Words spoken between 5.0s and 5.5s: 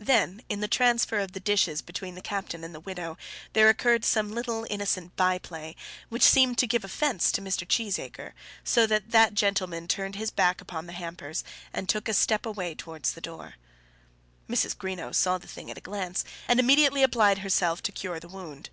by